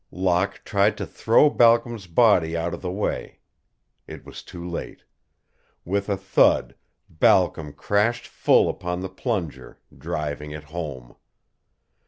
Locke 0.09 0.63
tried 0.65 0.97
to 0.97 1.05
throw 1.05 1.47
Balcom's 1.51 2.07
body 2.07 2.57
out 2.57 2.73
of 2.73 2.81
the 2.81 2.89
way. 2.89 3.37
It 4.07 4.25
was 4.25 4.41
too 4.41 4.67
late. 4.67 5.03
With 5.85 6.09
a 6.09 6.17
thud 6.17 6.73
Balcom 7.07 7.71
crashed 7.73 8.27
full 8.27 8.67
upon 8.67 9.01
the 9.01 9.09
plunger, 9.09 9.77
driving 9.95 10.49
it 10.49 10.63
home. 10.63 11.17